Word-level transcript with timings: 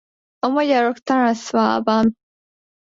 A 0.39 0.47
magyarok 0.47 0.97
Transvaalban. 0.99 2.13